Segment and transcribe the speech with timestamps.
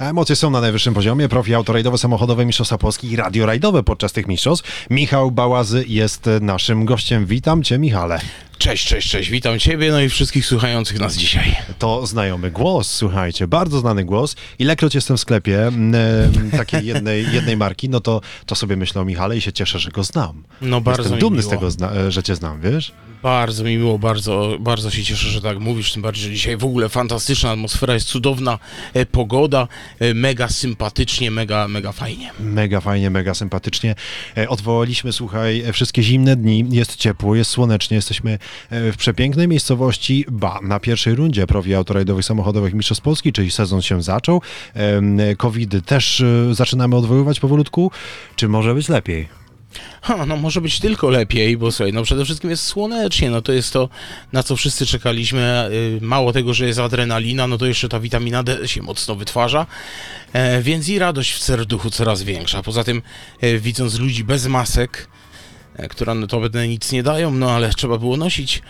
[0.00, 1.28] Emocje są na najwyższym poziomie.
[1.28, 4.86] Profi autorajdowe, samochodowe Mistrzostwa Polski i radiorajdowe podczas tych mistrzostw.
[4.90, 7.26] Michał Bałazy jest naszym gościem.
[7.26, 8.20] Witam Cię, Michale.
[8.58, 9.30] Cześć, cześć, cześć.
[9.30, 11.56] Witam Ciebie, no i wszystkich słuchających nas dzisiaj.
[11.78, 14.36] To znajomy głos, słuchajcie, bardzo znany głos.
[14.58, 15.72] Ilekroć jestem w sklepie e,
[16.56, 19.90] takiej jednej, jednej marki, no to, to sobie myślę o Michale i się cieszę, że
[19.90, 20.44] go znam.
[20.60, 21.50] No bardzo Jestem mi dumny miło.
[21.50, 22.92] z tego, zna, e, że Cię znam, wiesz?
[23.22, 26.64] Bardzo mi miło, bardzo, bardzo się cieszę, że tak mówisz, tym bardziej, że dzisiaj w
[26.64, 28.58] ogóle fantastyczna atmosfera, jest cudowna
[28.94, 29.68] e, pogoda,
[29.98, 32.30] e, mega sympatycznie, mega, mega fajnie.
[32.40, 33.94] Mega fajnie, mega sympatycznie.
[34.36, 38.38] E, Odwołaliśmy, słuchaj, e, wszystkie zimne dni, jest ciepło, jest słonecznie, jesteśmy
[38.70, 44.02] w przepięknej miejscowości, ba, na pierwszej rundzie profi autorajdowych samochodowych Mistrzostw Polski, czyli sezon się
[44.02, 44.40] zaczął.
[45.36, 47.90] COVID też e, zaczynamy odwoływać powolutku.
[48.36, 49.28] Czy może być lepiej?
[50.02, 53.52] Ha, no może być tylko lepiej, bo słuchaj, no przede wszystkim jest słonecznie, no to
[53.52, 53.88] jest to,
[54.32, 55.68] na co wszyscy czekaliśmy.
[55.72, 59.66] Y, Mało tego, że jest adrenalina, no to jeszcze ta witamina D się mocno wytwarza,
[60.32, 62.62] e, więc i radość w serduchu coraz większa.
[62.62, 63.02] Poza tym,
[63.40, 65.25] e, widząc ludzi bez masek, e,
[65.90, 68.62] które no to będę nic nie dają, no ale trzeba było nosić, e,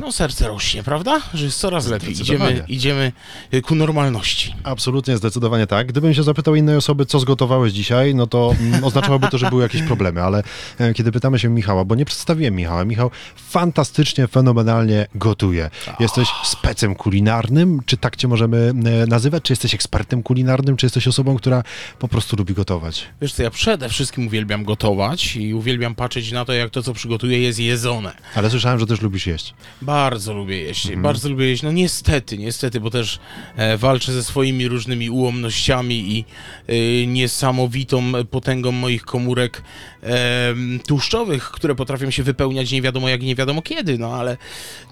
[0.00, 1.20] no serce rośnie, prawda?
[1.34, 2.12] Że jest coraz lepiej.
[2.12, 3.12] Idziemy, idziemy
[3.54, 4.54] y, ku normalności.
[4.64, 5.86] Absolutnie, zdecydowanie tak.
[5.86, 9.62] Gdybym się zapytał innej osoby, co zgotowałeś dzisiaj, no to mm, oznaczałoby to, że były
[9.62, 10.42] jakieś problemy, ale
[10.78, 15.70] e, kiedy pytamy się Michała, bo nie przedstawiłem Michała, Michał fantastycznie, fenomenalnie gotuje.
[16.00, 19.42] Jesteś specem kulinarnym, czy tak cię możemy e, nazywać?
[19.42, 21.62] Czy jesteś ekspertem kulinarnym, czy jesteś osobą, która
[21.98, 23.06] po prostu lubi gotować?
[23.20, 26.92] Wiesz co, ja przede wszystkim uwielbiam gotować i uwielbiam patrzeć na to, jak to, co
[26.92, 28.12] przygotuję, jest jedzone.
[28.34, 29.43] Ale słyszałem, że też lubisz jeść.
[29.82, 31.62] Bardzo lubię jeść, bardzo lubię jeść.
[31.62, 33.18] No niestety, niestety, bo też
[33.56, 36.24] e, walczę ze swoimi różnymi ułomnościami i
[36.66, 39.62] e, niesamowitą potęgą moich komórek
[40.02, 40.54] e,
[40.86, 44.36] tłuszczowych, które potrafią się wypełniać nie wiadomo jak i nie wiadomo kiedy, no ale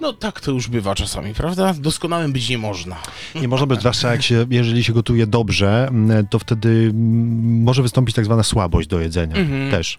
[0.01, 1.75] no tak to już bywa czasami, prawda?
[1.75, 2.97] Doskonałym być nie można.
[3.35, 5.91] Nie można być, zwłaszcza jak się, jeżeli się gotuje dobrze,
[6.31, 6.91] to wtedy
[7.43, 9.37] może wystąpić tak zwana słabość do jedzenia
[9.71, 9.99] też.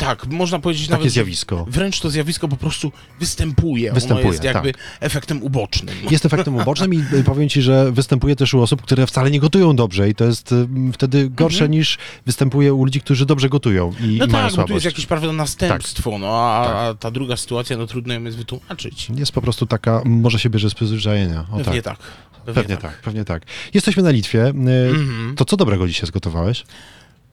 [0.00, 1.12] Tak, można powiedzieć Takie nawet...
[1.12, 1.66] zjawisko.
[1.68, 3.92] Wręcz to zjawisko po prostu występuje.
[3.92, 4.82] Występuje, ono jest jakby tak.
[5.00, 5.94] efektem ubocznym.
[6.10, 9.76] Jest efektem ubocznym i powiem ci, że występuje też u osób, które wcale nie gotują
[9.76, 14.16] dobrze i to jest y, wtedy gorsze niż występuje u ludzi, którzy dobrze gotują i,
[14.18, 14.84] No i mają tak, bo tu jest słabość.
[14.84, 16.74] jakieś prawda następstwo, no a, Tak.
[16.76, 19.08] a ta druga sytuacja, no trudno ją jest wytłumaczyć.
[19.16, 21.46] Jest po prostu taka, może się bierze z przyzwyczajenia.
[21.52, 21.98] O, Pewnie tak.
[21.98, 22.06] tak.
[22.54, 23.42] Pewnie tak, pewnie tak.
[23.74, 24.46] Jesteśmy na Litwie.
[24.46, 25.34] y, Mhm.
[25.36, 26.64] To co dobrego dzisiaj zgotowałeś?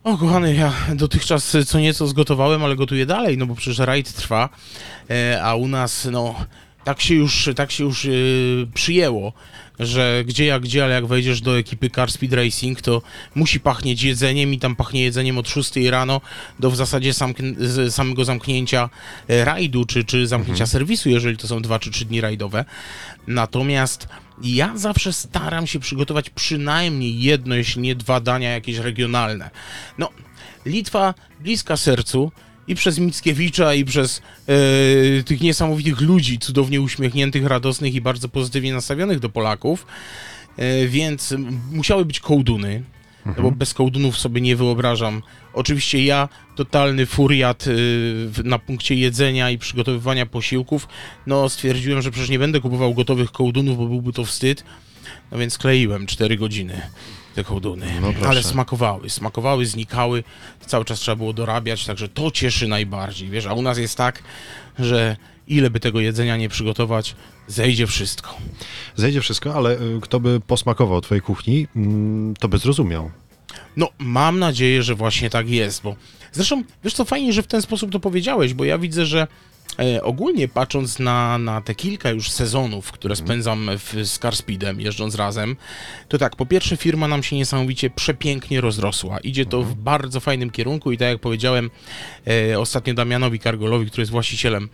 [0.08, 4.14] O kochany, ja dotychczas y, co nieco zgotowałem, ale gotuję dalej, no bo przecież rajd
[4.14, 4.50] trwa,
[5.10, 6.36] e, a u nas, no,
[6.84, 9.34] tak się już, tak się już y, przyjęło,
[9.80, 13.02] że gdzie jak gdzie, ale jak wejdziesz do ekipy Car Speed Racing, to
[13.36, 16.22] musi pachnieć jedzeniem i tam pachnie jedzeniem od 6 rano
[16.60, 17.12] do w zasadzie
[17.90, 18.90] samego zamknięcia
[19.28, 22.66] e, rajdu, czy, czy zamknięcia serwisu, jeżeli to są 2 czy 3 dni rajdowe.
[23.28, 24.08] Natomiast
[24.44, 29.50] ja zawsze staram się przygotować przynajmniej jedno, jeśli nie dwa dania jakieś regionalne.
[29.98, 30.10] No,
[30.66, 32.32] Litwa bliska sercu
[32.68, 38.74] i przez Mickiewicza, i przez e, tych niesamowitych ludzi, cudownie uśmiechniętych, radosnych i bardzo pozytywnie
[38.74, 39.86] nastawionych do Polaków.
[40.58, 41.34] E, więc
[41.72, 42.84] musiały być kołduny,
[43.38, 45.22] no bo bez kołdunów sobie nie wyobrażam.
[45.54, 50.88] Oczywiście ja, totalny furiat y, na punkcie jedzenia i przygotowywania posiłków,
[51.28, 54.64] no stwierdziłem, że przecież nie będę kupował gotowych kołdunów, bo byłby to wstyd.
[55.32, 56.82] No więc kleiłem 4 godziny
[57.36, 57.86] te kołduny.
[58.02, 58.28] No.
[58.28, 60.24] Ale smakowały, smakowały, znikały.
[60.66, 63.30] Cały czas trzeba było dorabiać, także to cieszy najbardziej.
[63.30, 64.24] Wiesz, a u nas jest tak,
[64.80, 65.18] że
[65.48, 67.16] ile by tego jedzenia nie przygotować,
[67.48, 68.38] zejdzie wszystko.
[68.96, 73.12] Zejdzie wszystko, ale y, kto by posmakował twojej kuchni, mm, to by zrozumiał.
[73.78, 75.96] No, mam nadzieję, że właśnie tak jest, bo
[76.32, 79.28] zresztą, wiesz co, fajnie, że w ten sposób to powiedziałeś, bo ja widzę, że
[79.80, 85.16] e, ogólnie patrząc na, na te kilka już sezonów, które spędzam w, z Carspeedem, jeżdżąc
[85.16, 85.56] razem,
[86.08, 89.20] to tak, po pierwsze firma nam się niesamowicie przepięknie rozrosła.
[89.20, 91.70] Idzie to w bardzo fajnym kierunku i tak jak powiedziałem
[92.28, 94.70] e, ostatnio Damianowi Kargolowi, który jest właścicielem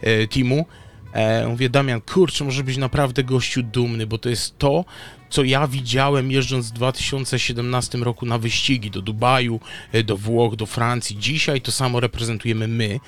[0.00, 0.66] e, teamu,
[1.12, 4.84] E, mówię, Damian, kurczę, może być naprawdę gościu dumny, bo to jest to,
[5.30, 9.60] co ja widziałem jeżdżąc w 2017 roku na wyścigi do Dubaju,
[9.92, 11.18] e, do Włoch, do Francji.
[11.18, 13.00] Dzisiaj to samo reprezentujemy my.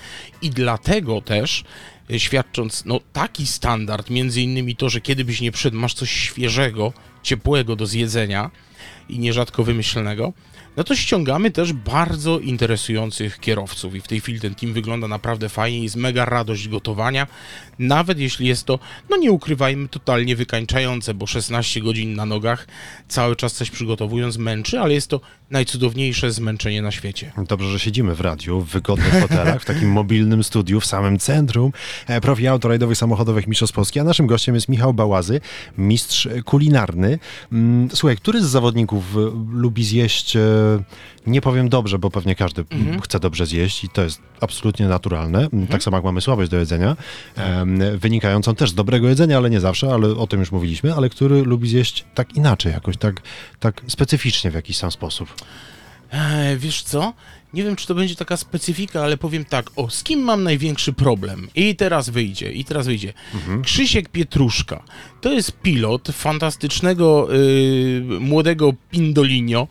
[0.42, 1.64] I dlatego też
[2.10, 6.10] e, świadcząc no, taki standard, między innymi to, że kiedy byś nie przyszedł, masz coś
[6.10, 6.92] świeżego,
[7.22, 8.50] ciepłego do zjedzenia
[9.08, 10.32] i nierzadko wymyślnego,
[10.76, 13.94] no to ściągamy też bardzo interesujących kierowców.
[13.94, 17.26] I w tej chwili ten team wygląda naprawdę fajnie, jest mega radość gotowania,
[17.80, 18.78] nawet jeśli jest to,
[19.10, 22.66] no nie ukrywajmy, totalnie wykańczające, bo 16 godzin na nogach,
[23.08, 27.32] cały czas coś przygotowując męczy, ale jest to najcudowniejsze zmęczenie na świecie.
[27.48, 31.72] Dobrze, że siedzimy w radiu, w wygodnych fotelach, w takim mobilnym studiu, w samym centrum
[32.06, 35.40] e, profi autorajdowych samochodowych Mistrzostw Polski, a naszym gościem jest Michał Bałazy,
[35.78, 37.18] mistrz kulinarny.
[37.52, 39.20] Mm, Słuchaj, który z zawodników y,
[39.52, 40.40] lubi zjeść, e,
[41.26, 43.00] nie powiem dobrze, bo pewnie każdy Mhm.
[43.00, 45.48] chce dobrze zjeść i to jest absolutnie naturalne.
[45.70, 46.96] Tak samo jak mamy słabość do jedzenia,
[47.96, 51.42] wynikającą też z dobrego jedzenia, ale nie zawsze, ale o tym już mówiliśmy, ale który
[51.42, 53.22] lubi zjeść tak inaczej jakoś, tak,
[53.60, 55.34] tak specyficznie w jakiś sam sposób.
[56.56, 57.12] Wiesz co?
[57.54, 60.92] Nie wiem, czy to będzie taka specyfika, ale powiem tak, o, z kim mam największy
[60.92, 61.48] problem?
[61.54, 63.12] I teraz wyjdzie, i teraz wyjdzie.
[63.62, 64.82] Krzysiek Pietruszka.
[65.20, 69.68] To jest pilot fantastycznego y, młodego Pindolinio.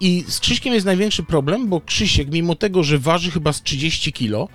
[0.00, 4.12] I z Krzyśkiem jest największy problem, bo Krzysiek, mimo tego, że waży chyba z 30
[4.12, 4.48] kilo,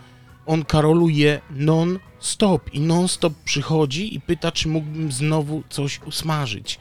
[0.45, 6.79] on Karolu je non-stop i non-stop przychodzi i pyta, czy mógłbym znowu coś usmażyć.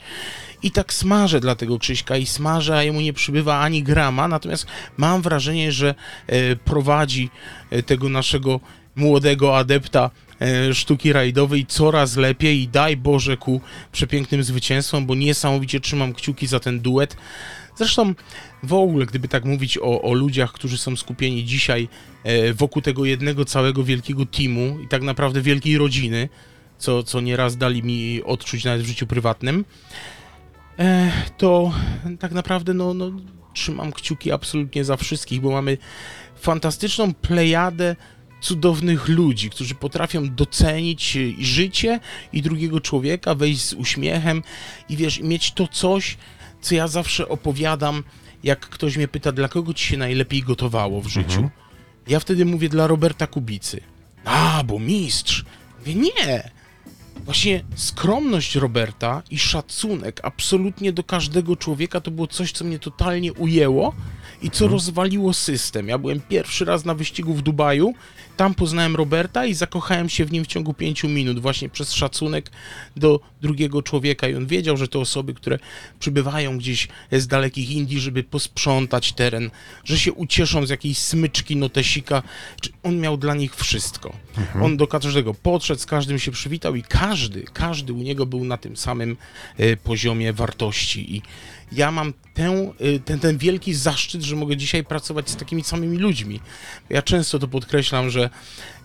[0.62, 4.66] I tak smażę dla tego Krzyśka i smażę, a jemu nie przybywa ani grama, natomiast
[4.96, 5.94] mam wrażenie, że
[6.26, 7.30] e, prowadzi
[7.70, 8.60] e, tego naszego
[8.96, 10.10] młodego adepta
[10.40, 13.60] e, sztuki rajdowej coraz lepiej i daj Boże ku
[13.92, 17.16] przepięknym zwycięstwom, bo niesamowicie trzymam kciuki za ten duet.
[17.76, 18.14] Zresztą
[18.62, 21.88] w ogóle, gdyby tak mówić o, o ludziach, którzy są skupieni dzisiaj
[22.24, 26.28] e, wokół tego jednego całego wielkiego teamu i tak naprawdę wielkiej rodziny,
[26.78, 29.64] co, co nieraz dali mi odczuć nawet w życiu prywatnym,
[30.78, 31.72] e, to
[32.18, 33.10] tak naprawdę no, no,
[33.54, 35.78] trzymam kciuki absolutnie za wszystkich, bo mamy
[36.36, 37.96] fantastyczną plejadę
[38.40, 42.00] cudownych ludzi, którzy potrafią docenić e, i życie
[42.32, 44.42] i drugiego człowieka, wejść z uśmiechem
[44.88, 46.16] i wiesz, mieć to coś,
[46.60, 48.04] co ja zawsze opowiadam,
[48.42, 51.50] jak ktoś mnie pyta, dla kogo ci się najlepiej gotowało w życiu.
[52.08, 53.80] Ja wtedy mówię dla Roberta Kubicy.
[54.24, 55.44] A, bo mistrz.
[55.78, 56.50] Mówię, nie.
[57.24, 63.32] Właśnie skromność Roberta i szacunek absolutnie do każdego człowieka to było coś, co mnie totalnie
[63.32, 63.94] ujęło
[64.42, 65.88] i co rozwaliło system.
[65.88, 67.94] Ja byłem pierwszy raz na wyścigu w Dubaju,
[68.40, 72.50] tam poznałem Roberta i zakochałem się w nim w ciągu pięciu minut, właśnie przez szacunek
[72.96, 74.28] do drugiego człowieka.
[74.28, 75.58] I on wiedział, że to osoby, które
[75.98, 79.50] przybywają gdzieś z dalekich Indii, żeby posprzątać teren,
[79.84, 82.22] że się ucieszą z jakiejś smyczki, notesika.
[82.82, 84.12] On miał dla nich wszystko.
[84.62, 88.56] On do każdego podszedł, z każdym się przywitał i każdy, każdy u niego był na
[88.56, 89.16] tym samym
[89.56, 91.16] e, poziomie wartości.
[91.16, 91.22] I
[91.72, 95.98] ja mam tę, e, ten, ten wielki zaszczyt, że mogę dzisiaj pracować z takimi samymi
[95.98, 96.40] ludźmi.
[96.90, 98.30] Ja często to podkreślam, że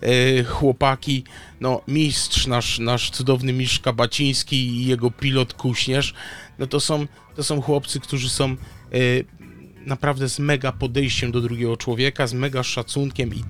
[0.02, 1.24] e, chłopaki,
[1.62, 6.14] no mistrz, nasz, nasz cudowny mistrz Kabaciński i jego pilot Kuśnierz,
[6.60, 8.56] no to są, to są chłopcy, którzy są e,
[9.86, 13.44] naprawdę z mega podejściem do drugiego człowieka, z mega szacunkiem i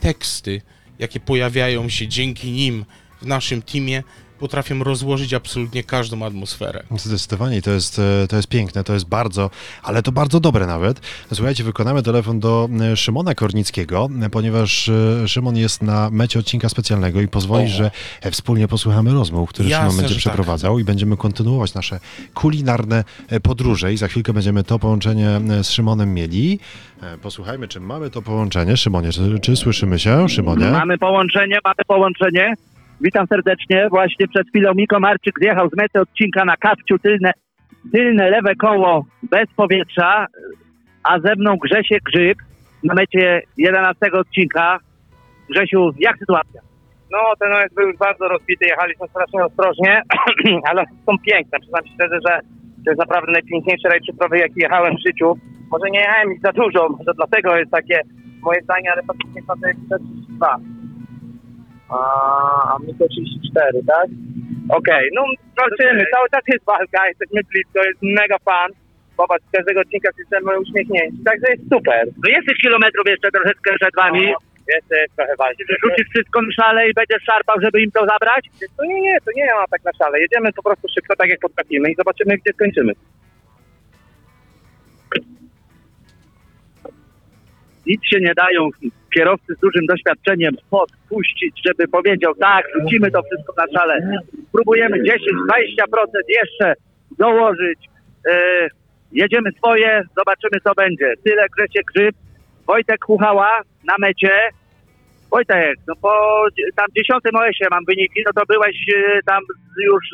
[0.00, 0.62] teksty,
[0.98, 2.84] jakie pojawiają się dzięki nim
[3.22, 4.02] w naszym teamie,
[4.38, 6.82] potrafią rozłożyć absolutnie każdą atmosferę.
[6.96, 9.50] Zdecydowanie i to jest, e, to jest piękne, to jest bardzo,
[9.82, 11.00] ale to bardzo dobre nawet.
[11.32, 14.90] Słuchajcie, wykonamy telefon do e, Szymona Kornickiego, e, ponieważ
[15.26, 17.68] Szymon jest na mecie odcinka specjalnego i pozwoli, O.
[17.68, 17.90] że
[18.30, 20.20] wspólnie posłuchamy rozmów, które Jasne, Szymon będzie tak.
[20.20, 22.00] przeprowadzał i będziemy kontynuować nasze
[22.34, 23.04] kulinarne
[23.42, 26.58] podróże i za chwilkę będziemy to połączenie z Szymonem mieli.
[27.22, 28.76] Posłuchajmy, czy mamy to połączenie.
[28.76, 30.28] Szymonie, czy, czy słyszymy się?
[30.28, 30.70] Szymonie?
[30.70, 32.54] Mamy połączenie, mamy połączenie.
[33.00, 33.88] Witam serdecznie.
[33.90, 37.32] Właśnie przed chwilą Miko Marczyk zjechał z mety odcinka na kapciu tylne,
[37.92, 40.26] tylne lewe koło bez powietrza,
[41.02, 42.38] a ze mną Grzesiek Grzyb
[42.84, 44.78] na mecie 11 odcinka.
[45.50, 46.60] Grzesiu, jak sytuacja?
[47.12, 50.02] No, ten OS był już bardzo rozbity, jechaliśmy strasznie ostrożnie,
[50.70, 51.58] ale są piękne.
[51.60, 52.40] Przyznam się szczerze, że
[52.84, 55.38] to jest naprawdę najpiękniejszy rajd szyfrowy, jaki jechałem w życiu.
[55.70, 58.00] Może nie jechałem ich za dużo, może dlatego jest takie
[58.42, 60.77] moje zdanie, ale faktycznie to jest 32.
[61.90, 61.98] A,
[62.72, 64.08] a mi to 34, tak?
[64.78, 65.22] Okej, no
[65.60, 68.70] walczymy, cały czas jest walka, jesteśmy blisko, jest mega fan.
[69.16, 72.02] Popatrz, z każdego odcinka jesteśmy uśmiechnięci, także jest super.
[72.22, 74.26] No jest tych kilometrów jeszcze troszeczkę przed wami.
[74.26, 74.38] No,
[74.74, 75.64] Jeszcze jest trochę walki.
[75.84, 78.44] Rzucisz wszystko na szale i będziesz szarpał, żeby im to zabrać?
[78.76, 80.20] To nie, nie, to nie ma tak na szale.
[80.20, 82.92] Jedziemy po prostu szybko, tak jak potrafimy i zobaczymy, gdzie skończymy.
[87.88, 88.68] Nic się nie dają
[89.14, 94.20] kierowcy z dużym doświadczeniem podpuścić, żeby powiedział tak, rzucimy to wszystko na szale.
[94.48, 95.04] Spróbujemy 10-20%
[96.28, 96.74] jeszcze
[97.18, 97.78] dołożyć.
[98.30, 98.68] E,
[99.12, 101.14] jedziemy swoje, zobaczymy co będzie.
[101.24, 102.16] Tyle Grzesiek Grzyb,
[102.66, 104.32] Wojtek Kuchała na mecie.
[105.30, 106.44] Wojtek, no po
[106.76, 109.42] tam dziesiątym OS-ie mam wyniki, no to byłeś e, tam
[109.84, 110.04] już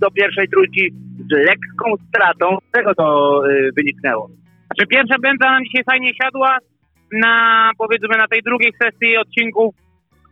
[0.00, 0.90] do pierwszej trójki
[1.30, 2.58] z lekką stratą.
[2.68, 4.28] Z czego to e, wyniknęło?
[4.66, 6.58] Znaczy pierwsza pętla nam dzisiaj fajnie siadła,
[7.12, 9.74] na powiedzmy na tej drugiej sesji odcinków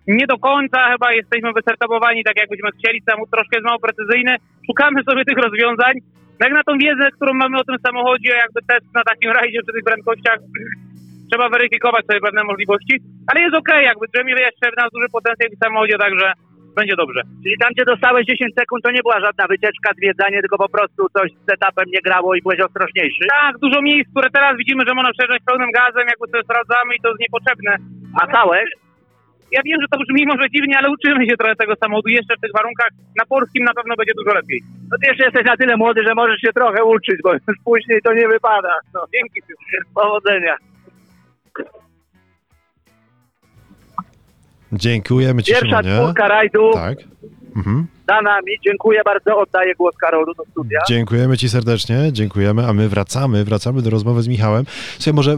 [0.07, 5.03] nie do końca chyba jesteśmy wystartowani tak jakbyśmy chcieli, samochód troszkę jest mało precyzyjny, szukamy
[5.09, 5.95] sobie tych rozwiązań.
[6.41, 9.73] Jak na tą wiedzę, którą mamy o tym samochodzie, jakby test na takim rajdzie przy
[9.73, 10.39] tych prędkościach,
[11.31, 12.95] trzeba weryfikować sobie pewne możliwości,
[13.29, 16.33] ale jest okej, jakby Jamie jeszcze w nas duży potencjał w samochodzie, także
[16.81, 17.21] będzie dobrze.
[17.43, 21.01] Czyli tam, gdzie dostałeś 10 sekund, to nie była żadna wycieczka, zwiedzanie, tylko po prostu
[21.17, 23.23] coś z setupem nie grało i byłeś ostrożniejszy.
[23.41, 27.01] Tak, dużo miejsc, które teraz widzimy, że można przejeżdżać pełnym gazem, jakby sobie sprawdzamy i
[27.03, 27.73] to jest niepotrzebne.
[28.21, 28.69] A całeś?
[29.57, 32.41] Ja wiem, że to brzmi może dziwnie, ale uczymy się trochę tego samochodu jeszcze w
[32.41, 32.91] tych warunkach.
[33.21, 34.61] Na polskim na pewno będzie dużo lepiej.
[34.91, 37.99] No ty jeszcze jesteś na tyle młody, że możesz się trochę uczyć, bo już później
[38.03, 38.73] to nie wypada.
[38.95, 39.41] No, Dzięki.
[39.95, 40.57] powodzenia.
[44.79, 46.03] Dziękujemy ci, Pierwsza Szymonie.
[46.03, 46.99] czwórka rajdu Tak.
[47.57, 47.87] Mhm.
[48.09, 48.53] za nami.
[48.65, 49.39] Dziękuję bardzo.
[49.41, 50.79] Oddaję głos Karolu do studia.
[50.89, 54.65] Dziękujemy ci serdecznie, dziękujemy, a my wracamy, wracamy do rozmowy z Michałem.
[54.99, 55.37] Słuchaj, może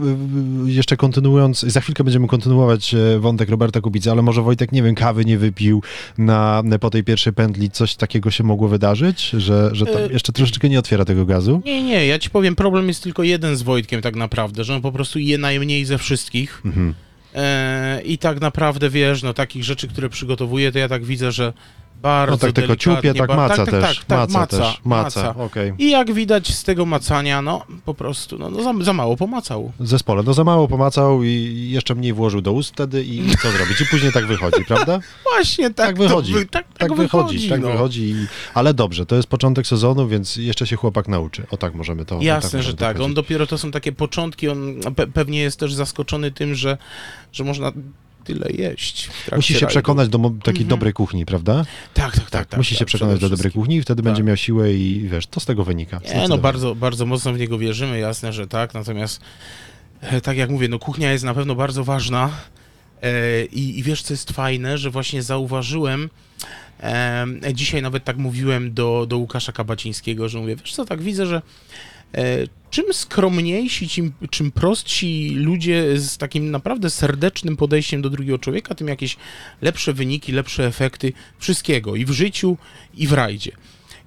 [0.65, 4.95] jeszcze kontynuując, za chwilkę będziemy kontynuować e, wątek Roberta Kubica, ale może Wojtek, nie wiem,
[4.95, 5.81] kawy nie wypił
[6.17, 10.33] na, po tej pierwszej pętli, coś takiego się mogło wydarzyć, że, że tam E, jeszcze
[10.33, 11.61] troszeczkę nie otwiera tego gazu?
[11.65, 14.81] Nie, nie, ja ci powiem, problem jest tylko jeden z Wojtkiem tak naprawdę, że on
[14.81, 16.61] po prostu je najmniej ze wszystkich.
[16.65, 16.93] Mhm.
[17.37, 21.53] E, I tak naprawdę, wiesz, no takich rzeczy, które przygotowuje, to ja tak widzę, że
[22.01, 24.81] bardzo No tak tylko ciupie, tak maca tak, tak, też, tak, tak, maca, maca, też,
[24.85, 25.43] maca, maca.
[25.43, 25.73] okej.
[25.77, 29.71] I jak widać z tego macania, no po prostu, no, no za, za mało pomacał.
[29.79, 33.81] Zespole, no za mało pomacał i jeszcze mniej włożył do ust wtedy i co zrobić?
[33.81, 34.99] I później tak wychodzi, prawda?
[35.35, 36.33] Właśnie tak, Tak wychodzi.
[36.33, 37.71] Wy- tak, tak, Tak wychodzi, tak no.
[37.71, 38.01] wychodzi.
[38.03, 41.43] i- Ale dobrze, to jest początek sezonu, więc jeszcze się chłopak nauczy.
[41.51, 42.89] O tak możemy to Jasne, tak że tak.
[42.89, 43.15] On powiedzieć.
[43.15, 44.49] dopiero to są takie początki.
[44.49, 46.77] On pe pewnie jest też zaskoczony tym, że,
[47.33, 47.71] że można
[48.27, 49.09] tyle jeść.
[49.35, 49.67] Musi się rajdu.
[49.67, 50.67] przekonać do takiej Mhm.
[50.67, 51.65] dobrej kuchni, prawda?
[51.93, 52.45] Tak, tak, tak.
[52.49, 54.05] tak Musi się tak, przekonać do dobrej kuchni i wtedy Tak.
[54.05, 55.99] będzie miał siłę i wiesz, to z tego wynika.
[56.15, 58.73] Nie, no bardzo, bardzo mocno w niego wierzymy, jasne, że tak.
[58.73, 59.21] Natomiast
[60.01, 62.29] e, tak jak mówię, no kuchnia jest na pewno bardzo ważna.
[63.01, 66.09] E, i, I wiesz, co jest fajne, że właśnie zauważyłem,
[66.83, 71.25] e, dzisiaj nawet tak mówiłem do, do Łukasza Kabacińskiego, że mówię, wiesz co, tak widzę,
[71.25, 71.41] że
[72.69, 78.87] czym skromniejsi, czym, czym prostsi ludzie z takim naprawdę serdecznym podejściem do drugiego człowieka, tym
[78.87, 79.17] jakieś
[79.61, 82.57] lepsze wyniki, lepsze efekty wszystkiego i w życiu,
[82.93, 83.51] i w rajdzie.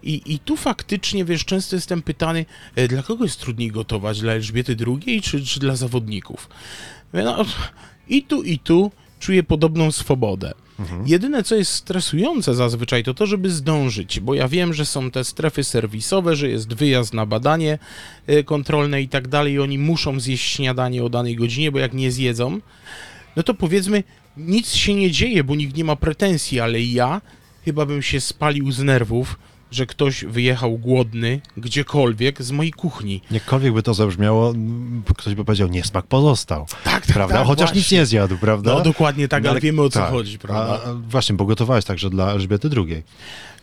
[0.02, 4.20] I, I tu faktycznie, wiesz, często jestem pytany, e, dla kogo jest trudniej gotować?
[4.20, 6.48] Dla Elżbiety II czy, czy dla zawodników?
[7.12, 7.44] No,
[8.08, 10.52] I tu, i tu czuję podobną swobodę.
[11.06, 15.24] Jedyne, co jest stresujące zazwyczaj, to to, żeby zdążyć, bo ja wiem, że są te
[15.24, 17.78] strefy serwisowe, że jest wyjazd na badanie
[18.26, 21.92] e, kontrolne i tak dalej, i oni muszą zjeść śniadanie o danej godzinie, bo jak
[21.92, 22.60] nie zjedzą,
[23.36, 24.04] no to powiedzmy,
[24.36, 27.20] nic się nie dzieje, bo nikt nie ma pretensji, ale ja
[27.64, 29.38] chyba bym się spalił z nerwów,
[29.70, 33.22] że ktoś wyjechał głodny gdziekolwiek z mojej kuchni.
[33.30, 34.52] Jakkolwiek by to zabrzmiało,
[35.16, 36.66] ktoś by powiedział, niesmak pozostał.
[36.84, 37.36] Tak, Prawda?
[37.36, 37.98] tak, Chociaż nic właśnie.
[37.98, 38.74] nie zjadł, prawda?
[38.74, 40.10] No dokładnie tak, No, ale wiemy o co tak.
[40.10, 40.80] chodzi, prawda?
[40.86, 43.02] A właśnie, bo gotowałeś także dla Elżbiety II.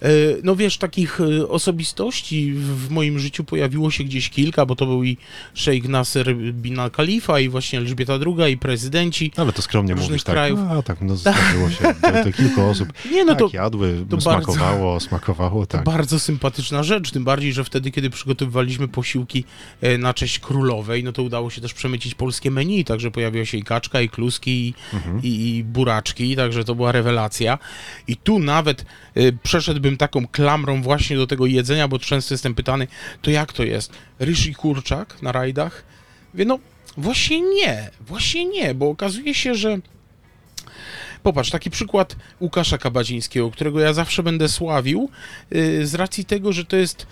[0.02, 0.08] E,
[0.44, 5.04] No wiesz, takich e, osobistości w moim życiu pojawiło się gdzieś kilka, bo to był
[5.04, 5.18] i
[5.54, 9.32] Sheikh Nasser bin al-Khalifa i właśnie Elżbieta II i prezydenci.
[9.38, 10.36] Ale to skromnie mówisz, tak.
[10.36, 10.60] krajów.
[10.70, 11.78] A, tak, no zdarzyło się.
[12.02, 15.84] To, to kilku osób Nie, no tak to jadły, to smakowało, smakowało, To tak.
[15.86, 19.44] bardzo sympatyczna rzecz, tym bardziej, że wtedy, kiedy przygotowywaliśmy posiłki
[19.82, 23.58] e, na cześć królowej, no to udało się też przemycić polskie menu, także pojawiła się
[23.58, 25.24] i kaczka, i kluski, i, Mhm.
[25.24, 27.60] i, i buraczki, także to była rewelacja.
[28.08, 28.86] I tu nawet
[29.16, 29.32] e,
[29.88, 32.88] przeszedłbym taką klamrą właśnie do tego jedzenia, bo często jestem pytany,
[33.22, 33.92] to jak to jest?
[34.20, 35.84] Ryż i kurczak na rajdach?
[36.34, 36.60] Mówię, no
[36.98, 39.80] właśnie nie, właśnie nie, bo okazuje się, że
[41.24, 45.10] Popatrz, taki przykład Łukasza Kabadzińskiego, którego ja zawsze będę sławił,
[45.52, 47.08] yy, z racji tego, że to jest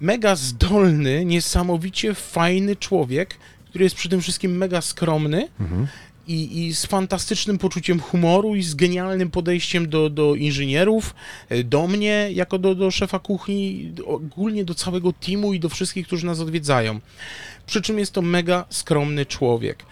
[0.00, 3.38] mega zdolny, niesamowicie fajny człowiek,
[3.70, 5.86] który jest tym wszystkim mega skromny Mhm.
[6.26, 11.14] I, i z fantastycznym poczuciem humoru i z genialnym podejściem do, do inżynierów,
[11.50, 16.06] yy, do mnie jako do, do szefa kuchni, ogólnie do całego teamu i do wszystkich,
[16.06, 17.00] którzy nas odwiedzają.
[17.66, 19.84] Przy czym jest to mega skromny człowiek.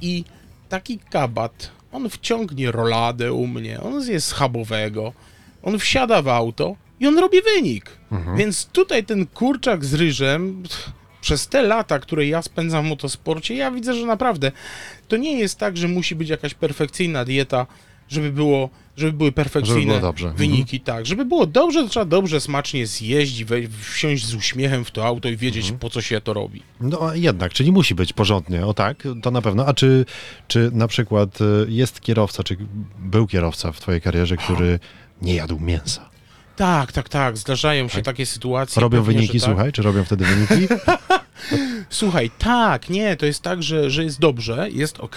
[0.00, 0.24] I
[0.68, 5.12] taki kabat, on wciągnie roladę u mnie, on zje schabowego,
[5.62, 7.90] on wsiada w auto i on robi wynik.
[8.36, 10.92] Więc tutaj ten kurczak z ryżem, pff,
[11.24, 14.52] przez te lata, które ja spędzam w motosporcie, ja widzę, że naprawdę
[15.08, 17.66] to nie jest tak, że musi być jakaś perfekcyjna dieta,
[18.08, 20.28] żeby było, żeby były perfekcyjne było dobrze.
[20.28, 20.38] Mhm.
[20.38, 21.06] wyniki, tak.
[21.06, 23.44] Żeby było dobrze, to trzeba dobrze, smacznie zjeść,
[23.80, 25.78] wsiąść z uśmiechem w to auto i wiedzieć, Mhm.
[25.78, 26.62] po co się to robi.
[26.80, 29.66] No a jednak, czyli musi być porządnie, o tak, to na pewno.
[29.66, 30.04] A czy,
[30.48, 32.56] czy na przykład y, jest kierowca, czy
[32.98, 34.78] był kierowca w twojej karierze, który
[35.22, 36.10] nie jadł mięsa?
[36.56, 37.36] Tak, tak, tak.
[37.36, 38.04] Zdarzają się Tak?
[38.04, 38.82] takie sytuacje.
[38.82, 39.48] Robią pewnie, wyniki, tak.
[39.48, 40.74] słuchaj, czy robią wtedy wyniki?
[41.90, 45.16] Słuchaj, tak, nie, to jest tak, że, że jest dobrze, jest ok.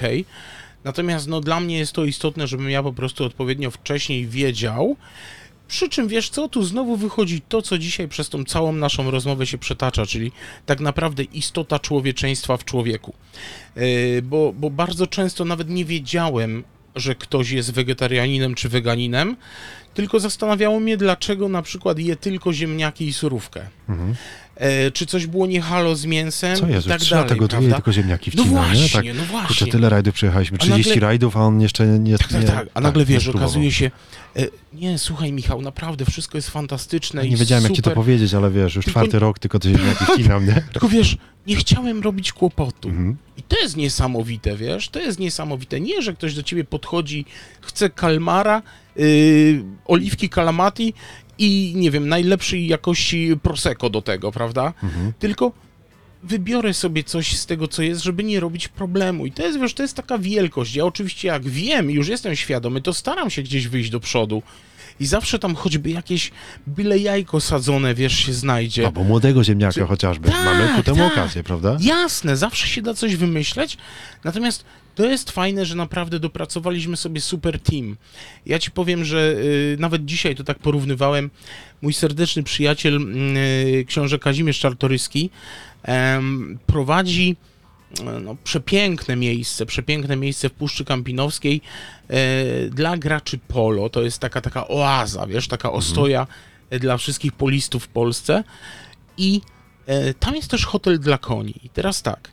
[0.84, 4.96] Natomiast no, dla mnie jest to istotne, żebym ja po prostu odpowiednio wcześniej wiedział.
[5.68, 9.46] Przy czym wiesz co, tu znowu wychodzi to, co dzisiaj przez tą całą naszą rozmowę
[9.46, 10.32] się przetacza, czyli
[10.66, 13.14] tak naprawdę istota człowieczeństwa w człowieku.
[13.76, 16.64] Yy, bo, bo bardzo często nawet nie wiedziałem,
[17.00, 19.36] że ktoś jest wegetarianinem czy weganinem,
[19.94, 23.62] tylko zastanawiało mnie, dlaczego na przykład je tylko ziemniaki i surówkę.
[23.90, 24.16] Mhm.
[24.58, 27.48] E, czy coś było nie halo z mięsem Co i jest, tak trzy dalej, i
[27.48, 27.76] prawda?
[27.76, 28.68] tylko ziemniaki No wcina, nie?
[28.80, 29.68] właśnie, Tak, no kurczę, właśnie.
[29.72, 32.18] tyle rajdów przejechaliśmy, A nagle- 30 rajdów, a on jeszcze nie...
[32.18, 32.68] Tak, tak, tak.
[32.74, 33.92] A nagle nie wiesz, okazuje się,
[34.36, 37.96] e, nie, słuchaj Michał, naprawdę wszystko jest fantastyczne i Nie wiedziałem, jak ci to super.
[38.04, 40.64] powiedzieć, ale wiesz, już Tylko- czwarty rok tylko te ziemniaki wcinam, nie?
[40.72, 42.90] Tylko wiesz, nie chciałem robić kłopotu.
[42.90, 43.18] Mhm.
[43.38, 44.90] I to jest niesamowite, wiesz?
[44.90, 45.80] To jest niesamowite.
[45.80, 47.26] Nie, że ktoś do ciebie podchodzi,
[47.62, 48.62] chce kalmara,
[48.96, 50.94] yy, oliwki kalamati
[51.40, 54.74] i nie wiem, najlepszej jakości prosecco do tego, prawda?
[54.84, 55.14] Mhm.
[55.20, 55.52] Tylko
[56.24, 59.26] wybiorę sobie coś z tego, co jest, żeby nie robić problemu.
[59.26, 60.76] I to jest, wiesz, to jest taka wielkość.
[60.76, 64.44] Ja oczywiście jak wiem i już jestem świadomy, to staram się gdzieś wyjść do przodu.
[65.00, 66.32] I zawsze tam choćby jakieś
[66.68, 68.86] byle jajko sadzone, wiesz, się znajdzie.
[68.86, 70.30] Albo młodego ziemniaka Czy- chociażby.
[70.30, 71.12] Tak, Mamy ku temu tak.
[71.14, 71.78] okazję, prawda?
[71.80, 73.78] Jasne, zawsze się da coś wymyśleć,
[74.24, 77.98] natomiast to jest fajne, że naprawdę dopracowaliśmy sobie super team.
[78.46, 81.30] Ja ci powiem, że y, nawet dzisiaj to tak porównywałem.
[81.82, 83.00] Mój serdeczny przyjaciel,
[83.38, 85.30] y, książę Kazimierz Czartoryski,
[85.84, 87.36] em, prowadzi
[88.22, 91.62] no, przepiękne miejsce, przepiękne miejsce w Puszczy Kampinowskiej
[92.08, 93.90] e, dla graczy polo.
[93.90, 96.28] To jest taka, taka oaza, wiesz, taka ostoja
[96.70, 98.44] e, dla wszystkich polistów w Polsce.
[99.18, 99.42] I
[99.86, 101.54] e, tam jest też hotel dla koni.
[101.64, 102.32] I teraz tak,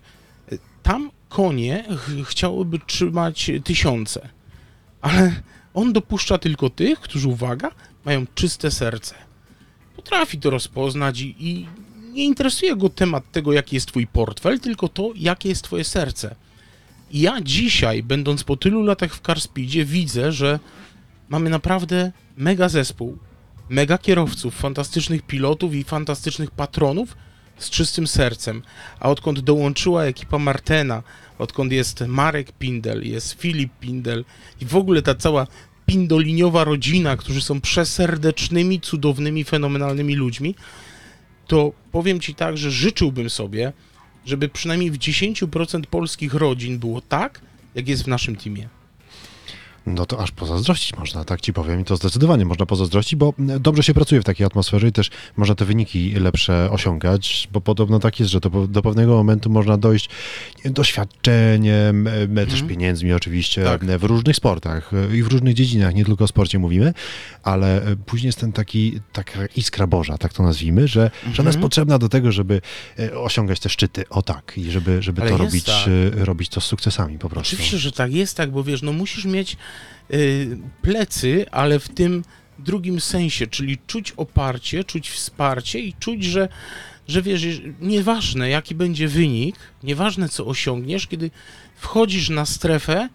[0.53, 4.29] e, tam konie ch- chciałyby trzymać tysiące,
[5.01, 5.43] ale
[5.75, 7.71] on dopuszcza tylko tych, którzy, uwaga,
[8.05, 9.15] mają czyste serce.
[9.97, 11.67] Potrafi to rozpoznać i, i
[12.15, 16.35] nie interesuje go temat tego, jaki jest twój portfel, tylko to, jakie jest twoje serce.
[17.11, 20.59] I ja dzisiaj, będąc po tylu latach w Carspeedzie, widzę, że
[21.29, 23.19] mamy naprawdę mega zespół,
[23.69, 27.17] mega kierowców, fantastycznych pilotów i fantastycznych patronów
[27.59, 28.63] z czystym sercem.
[29.01, 31.03] A odkąd dołączyła ekipa Martena,
[31.39, 34.25] odkąd jest Marek Pindel, jest Filip Pindel
[34.61, 35.47] i w ogóle ta cała
[35.87, 40.55] pindoliniowa rodzina, którzy są przeserdecznymi, cudownymi, fenomenalnymi ludźmi,
[41.47, 43.73] to powiem ci tak, że życzyłbym sobie,
[44.27, 47.41] żeby przynajmniej w 10% polskich rodzin było tak,
[47.75, 48.69] jak jest w naszym teamie.
[49.87, 51.81] No to aż pozazdrościć można, tak ci powiem.
[51.81, 55.55] I to zdecydowanie można pozazdrościć, bo dobrze się pracuje w takiej atmosferze i też można
[55.55, 60.09] te wyniki lepsze osiągać, bo podobno tak jest, że to do pewnego momentu można dojść
[60.65, 63.85] nie, doświadczeniem, e, też pieniędzmi oczywiście, Tak.
[63.85, 66.95] e, w różnych sportach e, i w różnych dziedzinach, nie tylko o sporcie mówimy,
[67.43, 71.49] ale e, później jest ten taki, taka iskra Boża, tak to nazwijmy, że, że ona
[71.49, 72.61] jest potrzebna do tego, żeby
[72.99, 75.89] e, osiągać te szczyty, o tak, i żeby, żeby Ale to robić, tak.
[76.21, 77.55] e, robić to z sukcesami po prostu.
[77.57, 79.57] Oczywiście, że tak jest, tak, bo wiesz, no musisz mieć
[80.83, 82.25] plecy, ale w tym
[82.59, 86.49] drugim sensie, czyli czuć oparcie, czuć wsparcie i czuć, że,
[87.09, 87.47] że wiesz,
[87.81, 91.31] nieważne jaki będzie wynik, nieważne co osiągniesz, kiedy
[91.77, 93.09] wchodzisz na strefę,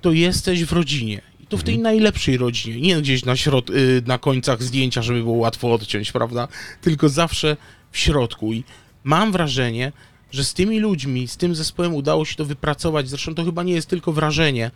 [0.00, 1.20] to jesteś w rodzinie.
[1.40, 5.18] I to w tej najlepszej rodzinie, nie gdzieś na, środ- y, na końcach zdjęcia, żeby
[5.18, 6.48] było łatwo odciąć, prawda?
[6.80, 7.56] Tylko zawsze
[7.90, 8.52] w środku.
[8.52, 8.64] I
[9.04, 9.92] mam wrażenie,
[10.32, 13.08] że z tymi ludźmi, z tym zespołem udało się to wypracować.
[13.08, 14.70] Zresztą to chyba nie jest tylko wrażenie,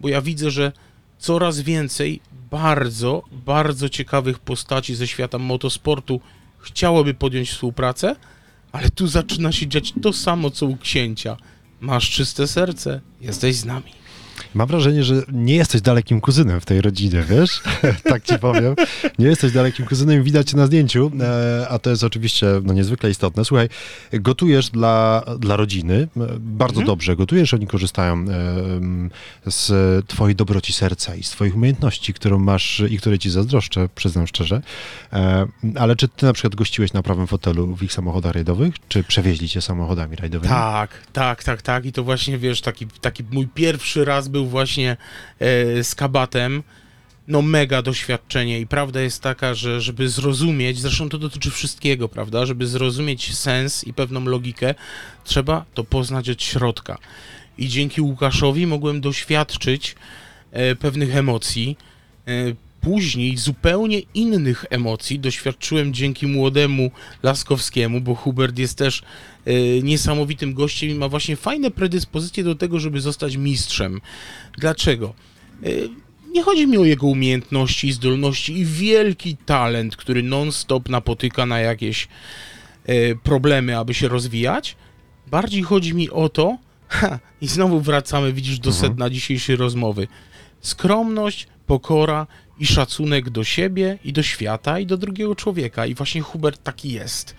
[0.00, 0.72] bo ja widzę, że
[1.18, 6.20] coraz więcej bardzo, bardzo ciekawych postaci ze świata motosportu
[6.58, 8.16] chciałoby podjąć współpracę,
[8.72, 11.36] ale tu zaczyna się dziać to samo, co u księcia.
[11.80, 14.03] Masz czyste serce, jesteś z nami.
[14.54, 17.62] Mam wrażenie, że nie jesteś dalekim kuzynem w tej rodzinie, wiesz?
[18.04, 18.74] tak ci powiem.
[19.18, 23.44] Nie jesteś dalekim kuzynem, widać na zdjęciu, e, a to jest oczywiście no, niezwykle istotne.
[23.44, 23.68] Słuchaj,
[24.12, 26.86] gotujesz dla, dla rodziny, e, bardzo Mhm.
[26.86, 28.24] dobrze gotujesz, oni korzystają e,
[29.46, 34.26] z twojej dobroci serca i z twoich umiejętności, którą masz i które ci zazdroszczę, przyznam
[34.26, 34.62] szczerze.
[35.76, 39.48] Ale czy ty na przykład gościłeś na prawym fotelu w ich samochodach rajdowych, czy przewieźli
[39.48, 40.48] cię samochodami rajdowymi?
[40.48, 41.86] Tak, tak, tak, tak.
[41.86, 44.96] I to właśnie, wiesz, taki, taki mój pierwszy raz był właśnie
[45.38, 46.62] e, z kabatem.
[47.28, 52.46] No mega doświadczenie i prawda jest taka, że żeby zrozumieć, zresztą to dotyczy wszystkiego, prawda,
[52.46, 54.74] żeby zrozumieć sens i pewną logikę,
[55.24, 56.98] trzeba to poznać od środka.
[57.58, 59.96] I dzięki Łukaszowi mogłem doświadczyć
[60.52, 61.76] e, pewnych emocji.
[62.84, 66.90] Później zupełnie innych emocji doświadczyłem dzięki młodemu
[67.22, 69.02] Laskowskiemu, bo Hubert jest też
[69.44, 74.00] e, niesamowitym gościem i ma właśnie fajne predyspozycje do tego, żeby zostać mistrzem.
[74.58, 75.14] Dlaczego?
[75.62, 75.68] E,
[76.32, 82.08] nie chodzi mi o jego umiejętności, zdolności i wielki talent, który non-stop napotyka na jakieś
[82.86, 84.76] e, problemy, aby się rozwijać.
[85.26, 90.08] Bardziej chodzi mi o to, ha, i znowu wracamy, widzisz, do sedna dzisiejszej rozmowy.
[90.64, 92.26] Skromność, pokora
[92.58, 95.86] i szacunek do siebie i do świata i do drugiego człowieka.
[95.86, 97.34] I właśnie Hubert taki jest.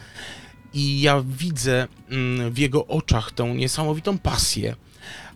[0.73, 4.75] I ja widzę mm, w jego oczach tą niesamowitą pasję,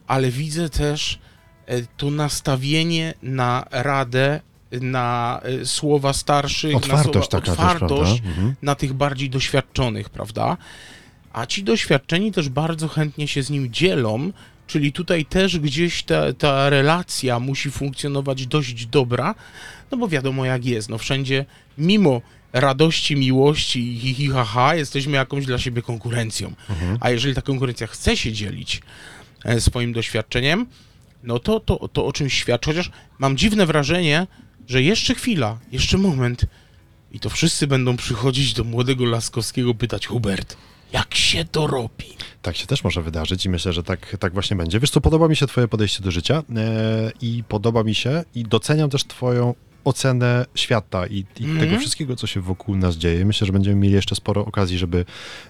[0.08, 1.20] ale widzę też
[1.66, 8.22] e, to nastawienie na radę, na e, słowa starszych, na Otwartość słowa, taka też, otwartość
[8.22, 8.30] prawda?
[8.30, 8.56] Mhm.
[8.62, 10.58] na tych bardziej doświadczonych, prawda?
[11.34, 14.32] A ci doświadczeni też bardzo chętnie się z nim dzielą,
[14.70, 19.36] czyli tutaj też gdzieś ta, ta relacja musi funkcjonować dość dobra,
[19.92, 21.46] no bo wiadomo jak jest, no wszędzie
[21.78, 22.22] mimo
[22.54, 26.54] radości, miłości i hi, hi ha, ha, jesteśmy jakąś dla siebie konkurencją.
[27.00, 28.82] A jeżeli ta konkurencja chce się dzielić
[29.46, 30.66] e, swoim doświadczeniem,
[31.24, 34.28] no to, to, to o czymś świadczy, chociaż mam dziwne wrażenie,
[34.68, 36.46] że jeszcze chwila, jeszcze moment
[37.12, 40.58] i to wszyscy będą przychodzić do młodego Laskowskiego pytać, Hubert,
[40.94, 42.06] jak się to robi?
[42.42, 44.80] Tak się też może wydarzyć i myślę, że tak, tak właśnie będzie.
[44.80, 48.44] Wiesz co, podoba mi się twoje podejście do życia e, i podoba mi się i
[48.44, 51.60] doceniam też twoją ocenę świata i, i Mhm.
[51.60, 53.26] tego wszystkiego, co się wokół nas dzieje.
[53.26, 55.06] Myślę, że będziemy mieli jeszcze sporo okazji, żeby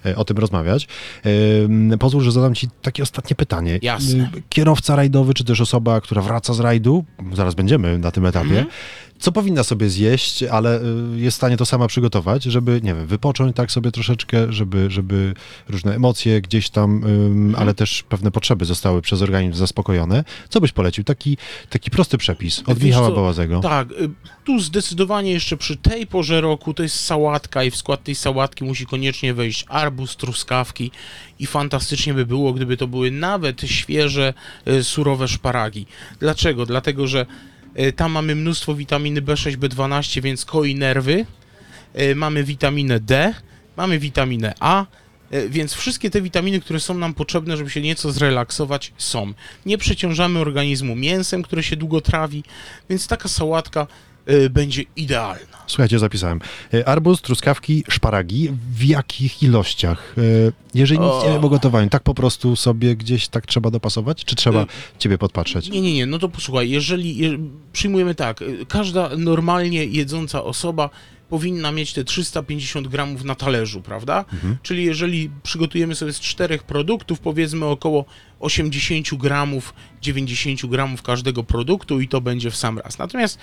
[0.06, 0.88] e, o tym rozmawiać.
[2.00, 3.78] Pozwól, że zadam ci takie ostatnie pytanie.
[3.82, 4.30] Jasne.
[4.48, 8.66] Kierowca rajdowy, czy też osoba, która wraca z rajdu, zaraz będziemy na tym etapie, Mhm.
[9.20, 13.06] Co powinna sobie zjeść, ale y, jest w stanie to sama przygotować, żeby, nie wiem,
[13.06, 15.34] wypocząć tak sobie troszeczkę, żeby, żeby
[15.68, 20.24] różne emocje gdzieś tam, ym, ale też pewne potrzeby zostały przez organizm zaspokojone.
[20.48, 21.04] Co byś polecił?
[21.04, 21.36] Taki,
[21.70, 23.60] taki prosty przepis od Wiesz Michała co, Bałazego.
[23.60, 24.10] Tak, y,
[24.44, 28.64] tu zdecydowanie jeszcze przy tej porze roku to jest sałatka i w skład tej sałatki
[28.64, 30.90] musi koniecznie wejść arbuz, truskawki
[31.38, 34.34] i fantastycznie by było, gdyby to były nawet świeże,
[34.68, 35.86] y, surowe szparagi.
[36.20, 36.66] Dlaczego?
[36.66, 37.26] Dlatego, że
[37.96, 41.26] tam mamy mnóstwo witaminy B6, B12, więc koi nerwy,
[42.00, 43.34] y, mamy witaminę D,
[43.76, 44.86] mamy witaminę A,
[45.34, 49.32] y, więc wszystkie te witaminy, które są nam potrzebne, żeby się nieco zrelaksować, są.
[49.66, 52.44] Nie przeciążamy organizmu mięsem, które się długo trawi,
[52.90, 53.86] więc taka sałatka
[54.50, 55.60] będzie idealna.
[55.66, 56.40] Słuchajcie, zapisałem.
[56.74, 58.50] E, Arbuz, truskawki, szparagi.
[58.72, 60.14] W jakich ilościach?
[60.18, 60.22] E,
[60.74, 61.22] Jeżeli nic O.
[61.26, 64.24] nie wiem o gotowaniu, tak po prostu sobie gdzieś tak trzeba dopasować?
[64.24, 64.66] Czy trzeba Y,
[64.98, 65.70] ciebie podpatrzeć?
[65.70, 67.38] Nie, nie, nie, no to posłuchaj, jeżeli je,
[67.72, 70.90] przyjmujemy tak, y, każda normalnie jedząca osoba
[71.28, 74.24] powinna mieć te 350 gramów na talerzu, prawda?
[74.62, 78.04] Czyli jeżeli przygotujemy sobie z czterech produktów, powiedzmy około
[78.40, 82.98] 80 gramów, 90 gramów każdego produktu i to będzie w sam raz.
[82.98, 83.38] Natomiast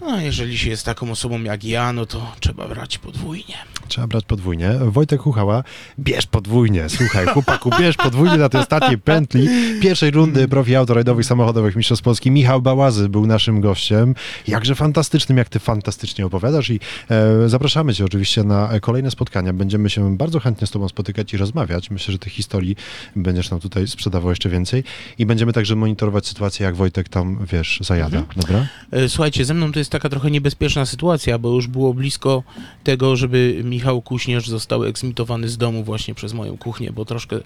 [0.00, 3.54] no, jeżeli się jest taką osobą jak ja, no to trzeba brać podwójnie.
[3.88, 4.74] Trzeba brać podwójnie.
[4.80, 5.64] Wojtek Huchała,
[5.98, 6.88] bierz podwójnie.
[6.88, 9.48] Słuchaj, chłopaku, bierz podwójnie na tej ostatniej pętli
[9.82, 12.30] pierwszej rundy profi autorajdowych samochodowych Mistrzostw Polski.
[12.30, 14.14] Michał Bałazy był naszym gościem.
[14.48, 16.80] Jakże fantastycznym, jak ty fantastycznie opowiadasz i
[17.10, 19.52] e, zapraszamy cię oczywiście na kolejne spotkania.
[19.52, 21.90] Będziemy się bardzo chętnie z tobą spotykać i rozmawiać.
[21.90, 22.76] Myślę, że tych historii
[23.16, 24.84] będziesz nam tutaj sprzedawał jeszcze więcej
[25.18, 28.22] i będziemy także monitorować sytuację, jak Wojtek tam, wiesz, zajada.
[28.36, 28.66] Dobra?
[28.90, 32.42] E, Słuchajcie, ze mną to jest taka trochę niebezpieczna sytuacja, bo już było blisko
[32.84, 37.38] tego, żeby Michał Kuśnierz został eksmitowany z domu właśnie przez moją kuchnię, bo troszkę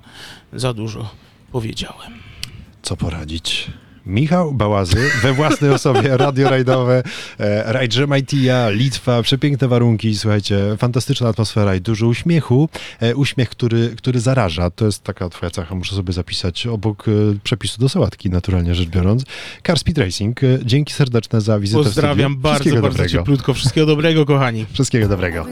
[0.53, 1.11] za dużo
[1.53, 2.13] powiedziałem.
[2.83, 3.71] Co poradzić?
[4.07, 7.03] Michał Bałazy we własnej osobie, radio rajdowe,
[7.38, 12.69] e, rajd Rzemajtija, Litwa, przepiękne warunki, słuchajcie, fantastyczna atmosfera i dużo uśmiechu.
[13.01, 17.11] E, uśmiech, który, który zaraża, to jest taka twoja cecha, muszę sobie zapisać obok e,
[17.45, 19.25] przepisu do sałatki, naturalnie rzecz biorąc.
[19.67, 23.09] Car Speed Racing, e, dzięki serdeczne za wizytę Pozdrawiam bardzo, bardzo dobrego.
[23.09, 23.55] cieplutko.
[23.55, 24.67] Wszystkiego dobrego, kochani.
[24.73, 25.41] Wszystkiego dobrego.